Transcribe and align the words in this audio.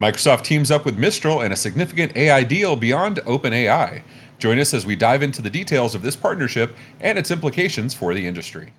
Microsoft 0.00 0.44
teams 0.44 0.70
up 0.70 0.86
with 0.86 0.96
Mistral 0.96 1.42
and 1.42 1.52
a 1.52 1.56
significant 1.56 2.16
AI 2.16 2.42
deal 2.42 2.74
beyond 2.74 3.18
OpenAI. 3.26 4.02
Join 4.38 4.58
us 4.58 4.72
as 4.72 4.86
we 4.86 4.96
dive 4.96 5.22
into 5.22 5.42
the 5.42 5.50
details 5.50 5.94
of 5.94 6.00
this 6.00 6.16
partnership 6.16 6.74
and 7.00 7.18
its 7.18 7.30
implications 7.30 7.92
for 7.92 8.14
the 8.14 8.26
industry. 8.26 8.72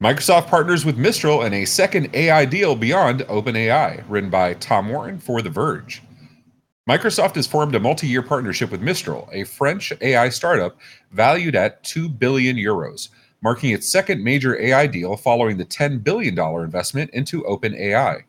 Microsoft 0.00 0.46
partners 0.46 0.86
with 0.86 0.96
Mistral 0.96 1.42
in 1.42 1.52
a 1.52 1.66
second 1.66 2.08
AI 2.14 2.46
deal 2.46 2.74
beyond 2.74 3.20
OpenAI, 3.28 4.02
written 4.08 4.30
by 4.30 4.54
Tom 4.54 4.88
Warren 4.88 5.18
for 5.18 5.42
The 5.42 5.50
Verge. 5.50 6.00
Microsoft 6.90 7.36
has 7.36 7.46
formed 7.46 7.76
a 7.76 7.78
multi 7.78 8.08
year 8.08 8.20
partnership 8.20 8.72
with 8.72 8.80
Mistral, 8.80 9.28
a 9.32 9.44
French 9.44 9.92
AI 10.00 10.28
startup 10.28 10.76
valued 11.12 11.54
at 11.54 11.84
2 11.84 12.08
billion 12.08 12.56
euros, 12.56 13.10
marking 13.42 13.70
its 13.70 13.88
second 13.88 14.24
major 14.24 14.60
AI 14.60 14.88
deal 14.88 15.16
following 15.16 15.56
the 15.56 15.64
$10 15.64 16.02
billion 16.02 16.36
investment 16.36 17.08
into 17.10 17.44
OpenAI. 17.44 18.22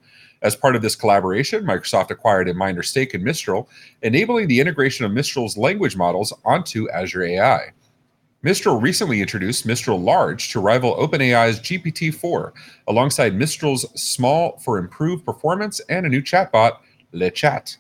As 0.43 0.55
part 0.55 0.75
of 0.75 0.84
this 0.84 0.95
collaboration, 0.95 1.65
Microsoft 1.65 2.11
acquired 2.11 2.49
a 2.49 2.53
minor 2.53 2.84
stake 2.84 3.15
in 3.15 3.23
Mistral, 3.23 3.67
enabling 4.03 4.47
the 4.47 4.59
integration 4.59 5.05
of 5.05 5.12
Mistral's 5.12 5.57
language 5.57 5.95
models 5.95 6.31
onto 6.45 6.87
Azure 6.91 7.23
AI. 7.23 7.71
Mistral 8.43 8.79
recently 8.79 9.21
introduced 9.21 9.65
Mistral 9.65 9.99
Large 9.99 10.51
to 10.51 10.59
rival 10.59 10.95
OpenAI's 10.98 11.59
GPT 11.59 12.13
4, 12.13 12.53
alongside 12.87 13.34
Mistral's 13.34 13.87
Small 13.99 14.59
for 14.59 14.77
improved 14.77 15.25
performance 15.25 15.81
and 15.89 16.05
a 16.05 16.09
new 16.09 16.21
chatbot, 16.21 16.77
Le 17.12 17.31
Chat. 17.31 17.77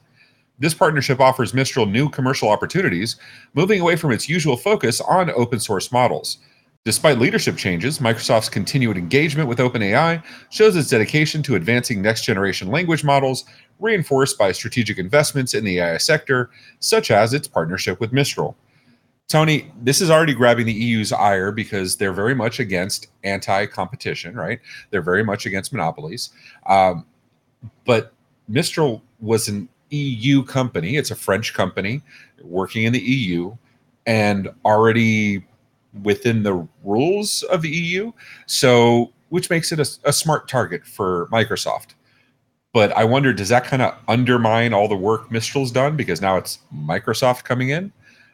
This 0.61 0.75
partnership 0.75 1.19
offers 1.19 1.55
Mistral 1.55 1.87
new 1.87 2.07
commercial 2.07 2.47
opportunities, 2.47 3.15
moving 3.55 3.81
away 3.81 3.95
from 3.95 4.11
its 4.11 4.29
usual 4.29 4.55
focus 4.55 5.01
on 5.01 5.31
open 5.31 5.59
source 5.59 5.91
models. 5.91 6.37
Despite 6.85 7.17
leadership 7.17 7.57
changes, 7.57 7.97
Microsoft's 7.97 8.47
continued 8.47 8.95
engagement 8.95 9.49
with 9.49 9.57
OpenAI 9.57 10.23
shows 10.51 10.75
its 10.75 10.89
dedication 10.89 11.41
to 11.43 11.55
advancing 11.55 11.99
next 11.99 12.25
generation 12.25 12.67
language 12.67 13.03
models, 13.03 13.43
reinforced 13.79 14.37
by 14.37 14.51
strategic 14.51 14.99
investments 14.99 15.55
in 15.55 15.63
the 15.65 15.79
AI 15.79 15.97
sector, 15.97 16.51
such 16.79 17.09
as 17.09 17.33
its 17.33 17.47
partnership 17.47 17.99
with 17.99 18.13
Mistral. 18.13 18.55
Tony, 19.29 19.71
this 19.81 19.99
is 19.99 20.11
already 20.11 20.35
grabbing 20.35 20.67
the 20.67 20.73
EU's 20.73 21.11
ire 21.11 21.51
because 21.51 21.95
they're 21.95 22.13
very 22.13 22.35
much 22.35 22.59
against 22.59 23.07
anti-competition, 23.23 24.35
right? 24.35 24.59
They're 24.91 25.01
very 25.01 25.23
much 25.23 25.47
against 25.47 25.73
monopolies. 25.73 26.29
Um, 26.67 27.07
but 27.83 28.13
Mistral 28.47 29.01
was 29.19 29.47
an 29.47 29.67
EU 29.91 30.43
company. 30.43 30.97
It's 30.97 31.11
a 31.11 31.15
French 31.15 31.53
company 31.53 32.01
working 32.41 32.83
in 32.83 32.93
the 32.93 32.99
EU 32.99 33.55
and 34.05 34.49
already 34.65 35.45
within 36.03 36.43
the 36.43 36.67
rules 36.83 37.43
of 37.43 37.61
the 37.61 37.69
EU. 37.69 38.11
So, 38.45 39.11
which 39.29 39.49
makes 39.49 39.71
it 39.71 39.79
a, 39.79 40.09
a 40.09 40.13
smart 40.13 40.47
target 40.47 40.85
for 40.85 41.27
Microsoft. 41.31 41.93
But 42.73 42.91
I 42.93 43.03
wonder, 43.03 43.33
does 43.33 43.49
that 43.49 43.65
kind 43.65 43.81
of 43.81 43.95
undermine 44.07 44.73
all 44.73 44.87
the 44.87 44.95
work 44.95 45.29
Mistral's 45.31 45.71
done 45.71 45.97
because 45.97 46.21
now 46.21 46.37
it's 46.37 46.59
Microsoft 46.73 47.43
coming 47.43 47.69
in? 47.69 47.91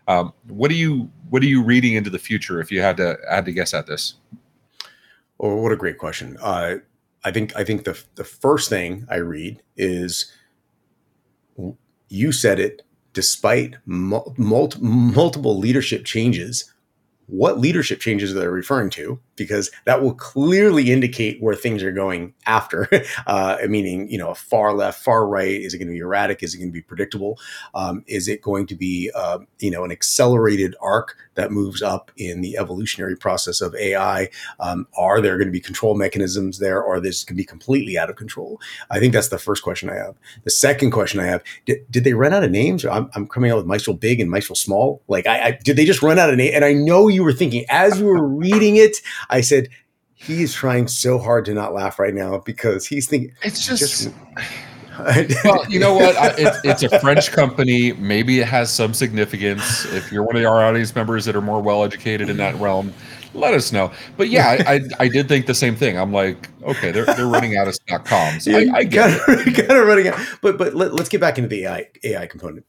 Um, 0.08 0.32
what 0.48 0.72
are 0.72 0.76
you 0.76 1.10
what 1.30 1.44
are 1.44 1.48
you 1.48 1.62
reading 1.62 1.96
into 1.96 2.10
the 2.10 2.20
future 2.20 2.62
if 2.62 2.72
you 2.72 2.82
had 2.82 2.98
to 2.98 3.18
had 3.30 3.46
to 3.46 3.52
guess 3.52 3.74
at 3.74 3.88
this? 3.88 4.14
Oh, 5.40 5.56
what 5.58 5.72
a 5.72 5.76
great 5.76 5.98
question. 5.98 6.38
Uh, 6.40 6.76
I 7.24 7.32
think 7.32 7.56
I 7.56 7.64
think 7.64 7.84
the 7.84 8.02
the 8.16 8.24
first 8.24 8.70
thing 8.70 9.06
I 9.10 9.18
read 9.18 9.62
is 9.76 10.32
you 12.10 12.32
said 12.32 12.60
it. 12.60 12.84
Despite 13.14 13.76
mul- 13.86 14.36
multiple 14.80 15.58
leadership 15.58 16.06
changes, 16.06 16.72
what 17.26 17.60
leadership 17.60 18.00
changes 18.00 18.32
are 18.32 18.40
they 18.40 18.48
referring 18.48 18.90
to? 18.92 19.20
Because 19.38 19.72
that 19.86 20.02
will 20.02 20.14
clearly 20.14 20.92
indicate 20.92 21.42
where 21.42 21.56
things 21.56 21.84
are 21.84 21.92
going 21.92 22.34
after. 22.46 22.88
Uh, 23.26 23.58
meaning, 23.68 24.10
you 24.10 24.18
know, 24.18 24.34
far 24.34 24.74
left, 24.74 25.04
far 25.04 25.28
right. 25.28 25.62
Is 25.62 25.74
it 25.74 25.78
going 25.78 25.88
to 25.88 25.94
be 25.94 26.00
erratic? 26.00 26.44
Is 26.44 26.54
it 26.54 26.60
going 26.60 26.70
to 26.70 26.74
be 26.74 26.82
predictable? 26.82 27.38
Um, 27.74 28.04
is 28.08 28.28
it 28.28 28.42
going 28.42 28.68
to 28.68 28.76
be, 28.76 29.12
uh, 29.14 29.40
you 29.60 29.72
know, 29.72 29.84
an 29.84 29.92
accelerated 29.92 30.76
arc 30.82 31.16
that 31.36 31.52
moves 31.52 31.82
up 31.82 32.12
in 32.18 32.42
the 32.42 32.58
evolutionary 32.58 33.16
process 33.16 33.62
of 33.62 33.76
AI? 33.76 34.30
Um, 34.60 34.88
are 34.98 35.22
there 35.22 35.38
going 35.38 35.48
to 35.48 35.52
be 35.52 35.60
control 35.60 35.96
mechanisms 35.96 36.60
there, 36.60 36.82
or 36.82 37.00
this 37.00 37.24
can 37.24 37.36
be 37.36 37.44
completely 37.44 37.98
out 37.98 38.10
of 38.10 38.16
control? 38.16 38.60
I 38.90 39.00
think 39.00 39.14
that's 39.14 39.30
the 39.30 39.40
first 39.40 39.64
question 39.64 39.90
I 39.90 39.96
have. 39.96 40.16
The 40.44 40.52
second 40.52 40.92
question 40.92 41.20
I 41.20 41.26
have: 41.26 41.44
Did, 41.66 41.90
did 41.90 42.04
they 42.04 42.14
run 42.14 42.34
out 42.34 42.44
of 42.44 42.52
names? 42.52 42.86
I'm, 42.86 43.10
I'm 43.14 43.28
coming 43.28 43.52
out 43.52 43.58
with 43.58 43.66
Mistral 43.66 43.96
Big 43.96 44.20
and 44.20 44.30
Mistral 44.30 44.56
Small. 44.56 45.02
Like, 45.08 45.28
I, 45.28 45.48
I 45.48 45.60
did 45.64 45.78
they 45.78 45.86
just 45.86 46.02
run 46.02 46.20
out 46.20 46.30
of 46.30 46.38
names? 46.38 46.56
And 46.56 46.66
I 46.66 46.74
know 46.74 47.08
you 47.08 47.24
were 47.24 47.34
thinking 47.34 47.66
as 47.70 48.00
you 48.00 48.06
were 48.06 48.28
reading 48.28 48.78
it, 48.78 48.98
I 49.30 49.42
said, 49.42 49.70
he 50.14 50.42
is 50.42 50.54
trying 50.54 50.88
so 50.88 51.20
hard 51.20 51.46
to 51.46 51.54
not 51.54 51.74
laugh 51.74 52.00
right 52.00 52.14
now 52.14 52.40
because 52.40 52.86
he's 52.88 53.08
thinking 53.08 53.34
it's 53.44 53.66
just, 53.66 53.82
just 53.82 54.16
well, 55.46 55.64
you 55.70 55.80
know 55.80 55.94
what? 55.94 56.16
I, 56.16 56.34
it's 56.64 56.82
a 56.82 57.00
French 57.00 57.32
company. 57.32 57.94
Maybe 57.94 58.40
it 58.40 58.48
has 58.48 58.72
some 58.72 58.96
significance. 58.96 59.86
If 59.86 60.12
you're 60.12 60.24
one 60.24 60.36
of 60.36 60.44
our 60.44 60.64
audience 60.64 60.96
members 60.96 61.26
that 61.26 61.36
are 61.36 61.42
more 61.42 61.62
well 61.62 61.84
educated 61.84 62.30
in 62.30 62.38
that 62.38 62.56
mm-hmm. 62.56 62.64
realm, 62.64 62.94
let 63.36 63.54
us 63.54 63.72
know. 63.72 63.92
But 64.18 64.30
yeah, 64.30 64.58
I, 64.66 64.74
I, 64.74 64.82
I 65.02 65.08
did 65.08 65.28
think 65.28 65.46
the 65.46 65.54
same 65.54 65.76
thing. 65.76 66.00
I'm 66.00 66.12
like, 66.12 66.50
okay, 66.64 66.92
they're 66.92 67.06
they're 67.06 67.28
running 67.28 67.58
out 67.58 67.68
of 67.68 67.76
stock 67.76 68.08
comms. 68.08 68.52
I, 68.52 68.76
I 68.76 68.84
get 68.86 69.22
kind 69.22 69.48
of, 69.48 69.54
kind 69.54 69.72
of 69.80 69.88
running 69.88 70.08
out. 70.08 70.20
But 70.42 70.58
but 70.58 70.74
let, 70.74 71.00
us 71.00 71.10
get 71.10 71.22
back 71.22 71.38
into 71.38 71.50
the 71.50 71.66
AI 71.66 71.86
AI 72.04 72.26
component 72.26 72.66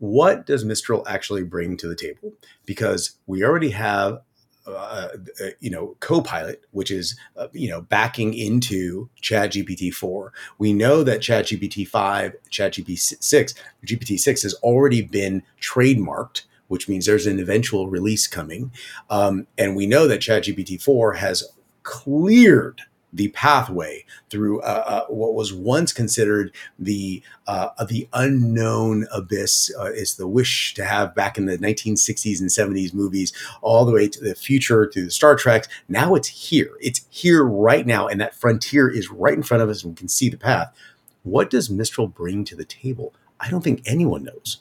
what 0.00 0.46
does 0.46 0.64
Mistral 0.64 1.06
actually 1.06 1.44
bring 1.44 1.76
to 1.76 1.86
the 1.86 1.94
table? 1.94 2.32
Because 2.64 3.18
we 3.26 3.44
already 3.44 3.70
have 3.70 4.20
uh, 4.66 5.08
uh, 5.40 5.46
you 5.60 5.70
know, 5.70 5.96
Copilot, 6.00 6.64
which 6.72 6.90
is 6.90 7.18
uh, 7.36 7.48
you 7.52 7.68
know 7.68 7.80
backing 7.82 8.34
into 8.34 9.08
ChatGPT 9.22 9.92
four. 9.92 10.32
We 10.58 10.72
know 10.72 11.02
that 11.02 11.20
ChatGPT 11.20 11.86
five, 11.86 12.34
ChatGPT 12.50 12.98
six, 12.98 13.54
GPT 13.84 14.18
six 14.18 14.42
has 14.42 14.54
already 14.54 15.02
been 15.02 15.42
trademarked, 15.60 16.42
which 16.68 16.88
means 16.88 17.06
there's 17.06 17.26
an 17.26 17.40
eventual 17.40 17.88
release 17.88 18.26
coming, 18.26 18.72
um, 19.08 19.46
and 19.56 19.76
we 19.76 19.86
know 19.86 20.06
that 20.06 20.20
ChatGPT 20.20 20.80
four 20.80 21.14
has 21.14 21.44
cleared 21.82 22.82
the 23.12 23.28
pathway 23.28 24.04
through 24.28 24.60
uh, 24.60 24.84
uh, 24.86 25.04
what 25.12 25.34
was 25.34 25.52
once 25.52 25.92
considered 25.92 26.52
the 26.78 27.22
uh, 27.46 27.68
the 27.86 28.08
unknown 28.12 29.06
abyss. 29.12 29.72
Uh, 29.78 29.86
is 29.86 30.14
the 30.14 30.28
wish 30.28 30.74
to 30.74 30.84
have 30.84 31.14
back 31.14 31.36
in 31.36 31.46
the 31.46 31.58
1960s 31.58 32.40
and 32.40 32.50
70s 32.50 32.94
movies, 32.94 33.32
all 33.62 33.84
the 33.84 33.92
way 33.92 34.08
to 34.08 34.20
the 34.20 34.34
future, 34.34 34.86
to 34.86 35.04
the 35.04 35.10
Star 35.10 35.34
Treks. 35.36 35.68
Now 35.88 36.14
it's 36.14 36.28
here. 36.28 36.72
It's 36.80 37.04
here 37.10 37.44
right 37.44 37.86
now, 37.86 38.06
and 38.06 38.20
that 38.20 38.34
frontier 38.34 38.88
is 38.88 39.10
right 39.10 39.34
in 39.34 39.42
front 39.42 39.62
of 39.62 39.68
us, 39.68 39.82
and 39.82 39.92
we 39.92 39.96
can 39.96 40.08
see 40.08 40.28
the 40.28 40.36
path. 40.36 40.74
What 41.22 41.50
does 41.50 41.68
Mistral 41.68 42.06
bring 42.06 42.44
to 42.44 42.56
the 42.56 42.64
table? 42.64 43.12
I 43.40 43.50
don't 43.50 43.62
think 43.62 43.82
anyone 43.86 44.24
knows. 44.24 44.58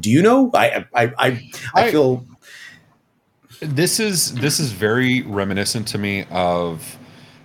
Do 0.00 0.10
you 0.10 0.22
know? 0.22 0.50
I 0.54 0.86
I 0.94 1.04
I, 1.04 1.12
I, 1.18 1.50
I 1.74 1.90
feel. 1.90 2.24
This 3.60 4.00
is 4.00 4.34
this 4.36 4.58
is 4.58 4.72
very 4.72 5.20
reminiscent 5.22 5.86
to 5.88 5.98
me 5.98 6.24
of 6.30 6.98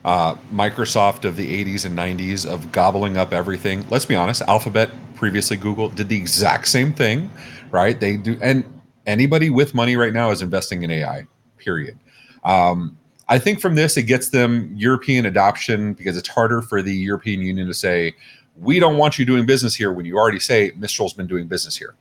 uh, 0.06 0.36
Microsoft 0.54 1.26
of 1.26 1.36
the 1.36 1.66
80s 1.66 1.84
and 1.84 1.98
90s 1.98 2.46
of 2.46 2.72
gobbling 2.72 3.18
up 3.18 3.34
everything. 3.34 3.84
Let's 3.90 4.06
be 4.06 4.16
honest, 4.16 4.44
Alphabet, 4.44 4.92
previously 5.16 5.58
Google, 5.58 5.90
did 5.90 6.10
the 6.10 6.16
exact 6.16 6.68
same 6.68 6.94
thing, 6.94 7.32
right? 7.72 8.00
They 8.00 8.18
do, 8.18 8.38
and 8.40 8.64
anybody 9.08 9.50
with 9.50 9.74
money 9.74 9.96
right 9.96 10.14
now 10.14 10.30
is 10.30 10.44
investing 10.44 10.84
in 10.84 10.92
AI, 10.92 11.26
period. 11.58 11.98
Um, 12.44 12.96
I 13.30 13.40
think 13.40 13.60
from 13.60 13.74
this, 13.74 13.98
it 13.98 14.04
gets 14.04 14.30
them 14.30 14.72
European 14.76 15.26
adoption 15.26 15.96
because 15.96 16.18
it's 16.18 16.30
harder 16.30 16.62
for 16.62 16.84
the 16.84 16.94
European 16.94 17.42
Union 17.42 17.66
to 17.66 17.74
say, 17.74 18.14
we 18.58 18.80
don't 18.80 18.98
want 18.98 19.18
you 19.18 19.26
doing 19.26 19.48
business 19.48 19.74
here 19.74 19.92
when 19.92 20.06
you 20.06 20.18
already 20.18 20.40
say 20.40 20.72
Mistral's 20.78 21.14
been 21.14 21.26
doing 21.26 21.48
business 21.48 21.76
here. 21.76 21.96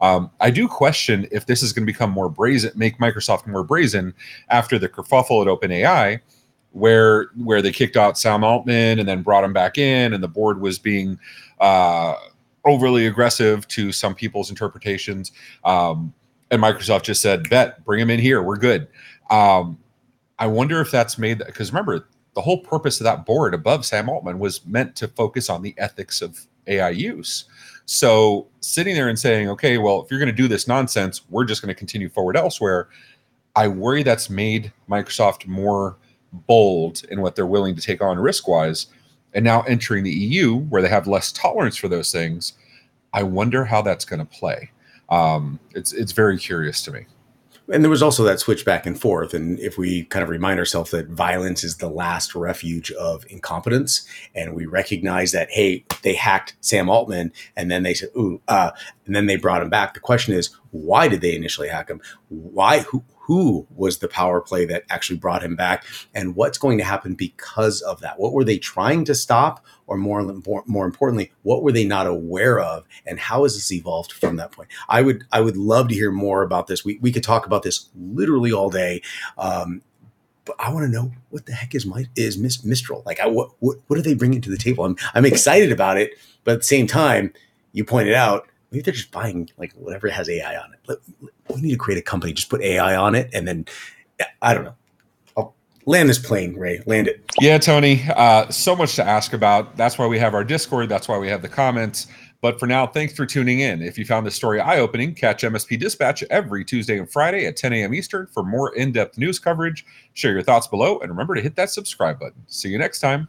Um, 0.00 0.30
I 0.38 0.52
do 0.52 0.68
question 0.68 1.26
if 1.32 1.46
this 1.46 1.64
is 1.64 1.72
going 1.72 1.84
to 1.84 1.92
become 1.92 2.10
more 2.10 2.28
brazen, 2.28 2.70
make 2.76 2.98
Microsoft 2.98 3.48
more 3.48 3.64
brazen 3.64 4.14
after 4.48 4.78
the 4.78 4.88
kerfuffle 4.88 5.42
at 5.42 5.48
OpenAI 5.48 6.20
where 6.72 7.30
where 7.36 7.62
they 7.62 7.72
kicked 7.72 7.96
out 7.96 8.18
Sam 8.18 8.44
Altman 8.44 8.98
and 8.98 9.08
then 9.08 9.22
brought 9.22 9.44
him 9.44 9.52
back 9.52 9.78
in, 9.78 10.12
and 10.12 10.22
the 10.22 10.28
board 10.28 10.60
was 10.60 10.78
being 10.78 11.18
uh, 11.60 12.14
overly 12.64 13.06
aggressive 13.06 13.66
to 13.68 13.92
some 13.92 14.14
people's 14.14 14.50
interpretations. 14.50 15.32
Um, 15.64 16.12
and 16.50 16.62
Microsoft 16.62 17.02
just 17.02 17.22
said, 17.22 17.48
"Bet, 17.48 17.84
bring 17.84 18.00
him 18.00 18.10
in 18.10 18.20
here. 18.20 18.42
We're 18.42 18.56
good." 18.56 18.88
Um, 19.30 19.78
I 20.38 20.46
wonder 20.46 20.80
if 20.80 20.90
that's 20.90 21.18
made 21.18 21.38
because 21.38 21.72
remember 21.72 22.08
the 22.34 22.40
whole 22.40 22.60
purpose 22.60 23.00
of 23.00 23.04
that 23.04 23.26
board 23.26 23.54
above 23.54 23.84
Sam 23.84 24.08
Altman 24.08 24.38
was 24.38 24.64
meant 24.64 24.94
to 24.96 25.08
focus 25.08 25.50
on 25.50 25.62
the 25.62 25.74
ethics 25.78 26.22
of 26.22 26.46
AI 26.66 26.90
use. 26.90 27.46
So 27.86 28.46
sitting 28.60 28.94
there 28.94 29.08
and 29.08 29.18
saying, 29.18 29.48
"Okay, 29.50 29.78
well, 29.78 30.02
if 30.02 30.10
you're 30.10 30.20
going 30.20 30.26
to 30.28 30.32
do 30.32 30.48
this 30.48 30.68
nonsense, 30.68 31.22
we're 31.30 31.44
just 31.44 31.62
going 31.62 31.74
to 31.74 31.78
continue 31.78 32.08
forward 32.08 32.36
elsewhere." 32.36 32.88
I 33.56 33.66
worry 33.66 34.04
that's 34.04 34.30
made 34.30 34.72
Microsoft 34.88 35.46
more 35.46 35.96
bold 36.32 37.02
in 37.10 37.20
what 37.20 37.36
they're 37.36 37.46
willing 37.46 37.74
to 37.74 37.82
take 37.82 38.02
on 38.02 38.18
risk 38.18 38.48
wise. 38.48 38.86
And 39.34 39.44
now 39.44 39.62
entering 39.62 40.04
the 40.04 40.10
EU, 40.10 40.56
where 40.56 40.82
they 40.82 40.88
have 40.88 41.06
less 41.06 41.30
tolerance 41.32 41.76
for 41.76 41.88
those 41.88 42.10
things, 42.10 42.54
I 43.12 43.22
wonder 43.22 43.64
how 43.64 43.82
that's 43.82 44.04
going 44.04 44.20
to 44.20 44.24
play. 44.24 44.70
Um, 45.10 45.58
it's 45.74 45.92
it's 45.92 46.12
very 46.12 46.38
curious 46.38 46.82
to 46.82 46.92
me. 46.92 47.06
And 47.70 47.84
there 47.84 47.90
was 47.90 48.02
also 48.02 48.24
that 48.24 48.40
switch 48.40 48.64
back 48.64 48.86
and 48.86 48.98
forth. 48.98 49.34
And 49.34 49.58
if 49.60 49.76
we 49.76 50.04
kind 50.04 50.22
of 50.22 50.30
remind 50.30 50.58
ourselves 50.58 50.90
that 50.92 51.08
violence 51.08 51.62
is 51.62 51.76
the 51.76 51.88
last 51.90 52.34
refuge 52.34 52.90
of 52.92 53.26
incompetence, 53.28 54.08
and 54.34 54.54
we 54.54 54.64
recognize 54.64 55.32
that, 55.32 55.50
hey, 55.50 55.84
they 56.02 56.14
hacked 56.14 56.56
Sam 56.60 56.88
Altman, 56.88 57.30
and 57.56 57.70
then 57.70 57.82
they 57.82 57.92
said, 57.92 58.08
ooh, 58.16 58.40
uh, 58.48 58.70
and 59.04 59.14
then 59.14 59.26
they 59.26 59.36
brought 59.36 59.60
him 59.60 59.68
back. 59.68 59.92
The 59.92 60.00
question 60.00 60.32
is, 60.32 60.48
why 60.70 61.08
did 61.08 61.20
they 61.20 61.36
initially 61.36 61.68
hack 61.68 61.90
him? 61.90 62.00
Why? 62.28 62.80
Who? 62.80 63.04
Who 63.28 63.66
was 63.76 63.98
the 63.98 64.08
power 64.08 64.40
play 64.40 64.64
that 64.64 64.84
actually 64.88 65.18
brought 65.18 65.42
him 65.42 65.54
back, 65.54 65.84
and 66.14 66.34
what's 66.34 66.56
going 66.56 66.78
to 66.78 66.84
happen 66.84 67.12
because 67.12 67.82
of 67.82 68.00
that? 68.00 68.18
What 68.18 68.32
were 68.32 68.42
they 68.42 68.56
trying 68.56 69.04
to 69.04 69.14
stop, 69.14 69.62
or 69.86 69.98
more, 69.98 70.22
more, 70.64 70.86
importantly, 70.86 71.30
what 71.42 71.62
were 71.62 71.70
they 71.70 71.84
not 71.84 72.06
aware 72.06 72.58
of, 72.58 72.84
and 73.04 73.18
how 73.20 73.42
has 73.42 73.54
this 73.54 73.70
evolved 73.70 74.12
from 74.12 74.36
that 74.36 74.52
point? 74.52 74.70
I 74.88 75.02
would 75.02 75.24
I 75.30 75.42
would 75.42 75.58
love 75.58 75.88
to 75.88 75.94
hear 75.94 76.10
more 76.10 76.42
about 76.42 76.68
this. 76.68 76.86
We 76.86 76.96
we 77.02 77.12
could 77.12 77.22
talk 77.22 77.44
about 77.44 77.64
this 77.64 77.90
literally 77.94 78.50
all 78.50 78.70
day. 78.70 79.02
Um, 79.36 79.82
but 80.46 80.56
I 80.58 80.72
want 80.72 80.86
to 80.86 80.90
know 80.90 81.12
what 81.28 81.44
the 81.44 81.52
heck 81.52 81.74
is 81.74 81.84
my 81.84 82.06
is 82.16 82.38
Mistral 82.38 83.02
like? 83.04 83.20
I, 83.20 83.26
what, 83.26 83.50
what 83.58 83.76
what 83.88 83.98
are 83.98 84.02
they 84.02 84.14
bringing 84.14 84.40
to 84.40 84.50
the 84.50 84.56
table? 84.56 84.86
I'm 84.86 84.96
I'm 85.12 85.26
excited 85.26 85.70
about 85.70 85.98
it, 85.98 86.12
but 86.44 86.52
at 86.52 86.60
the 86.60 86.64
same 86.64 86.86
time, 86.86 87.34
you 87.72 87.84
pointed 87.84 88.14
out 88.14 88.48
maybe 88.70 88.82
they're 88.82 88.94
just 88.94 89.10
buying 89.10 89.48
like 89.56 89.72
whatever 89.72 90.08
has 90.08 90.28
AI 90.28 90.56
on 90.56 90.74
it. 90.74 91.00
We 91.54 91.60
need 91.60 91.72
to 91.72 91.76
create 91.76 91.98
a 91.98 92.02
company, 92.02 92.32
just 92.32 92.50
put 92.50 92.62
AI 92.62 92.96
on 92.96 93.14
it, 93.14 93.30
and 93.32 93.46
then 93.46 93.66
I 94.42 94.54
don't 94.54 94.64
know. 94.64 94.74
I'll 95.36 95.54
land 95.86 96.08
this 96.08 96.18
plane, 96.18 96.54
Ray. 96.54 96.82
Land 96.86 97.08
it. 97.08 97.24
Yeah, 97.40 97.58
Tony. 97.58 98.02
Uh, 98.16 98.48
so 98.50 98.76
much 98.76 98.96
to 98.96 99.04
ask 99.04 99.32
about. 99.32 99.76
That's 99.76 99.98
why 99.98 100.06
we 100.06 100.18
have 100.18 100.34
our 100.34 100.44
Discord. 100.44 100.88
That's 100.88 101.08
why 101.08 101.18
we 101.18 101.28
have 101.28 101.42
the 101.42 101.48
comments. 101.48 102.06
But 102.40 102.60
for 102.60 102.66
now, 102.66 102.86
thanks 102.86 103.14
for 103.14 103.26
tuning 103.26 103.60
in. 103.60 103.82
If 103.82 103.98
you 103.98 104.04
found 104.04 104.24
this 104.24 104.36
story 104.36 104.60
eye 104.60 104.78
opening, 104.78 105.12
catch 105.12 105.42
MSP 105.42 105.78
Dispatch 105.78 106.22
every 106.30 106.64
Tuesday 106.64 106.98
and 106.98 107.10
Friday 107.10 107.46
at 107.46 107.56
10 107.56 107.72
a.m. 107.72 107.92
Eastern 107.92 108.28
for 108.28 108.44
more 108.44 108.74
in 108.76 108.92
depth 108.92 109.18
news 109.18 109.40
coverage. 109.40 109.84
Share 110.14 110.32
your 110.32 110.42
thoughts 110.42 110.68
below 110.68 111.00
and 111.00 111.10
remember 111.10 111.34
to 111.34 111.40
hit 111.40 111.56
that 111.56 111.70
subscribe 111.70 112.20
button. 112.20 112.40
See 112.46 112.68
you 112.68 112.78
next 112.78 113.00
time. 113.00 113.28